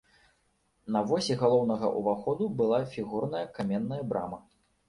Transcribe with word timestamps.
На 0.95 1.03
восі 1.11 1.35
галоўнага 1.43 1.91
ўваходу 1.99 2.49
была 2.63 2.81
фігурная 2.97 3.47
каменная 3.59 4.01
брама. 4.15 4.43